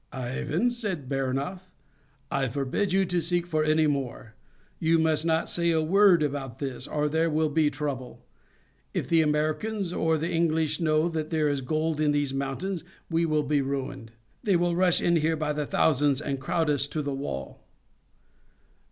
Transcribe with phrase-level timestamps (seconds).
[0.11, 1.59] "Ivan," said Baranof,
[2.31, 4.33] "I forbid you to seek for any more.
[4.79, 8.25] You must not say a word about this, or there will be trouble.
[8.95, 13.27] If the Americans or the English know that there is gold in these mountains we
[13.27, 14.11] will be ruined.
[14.41, 17.63] They will rush in here by the thousands, and crowd us to the wall."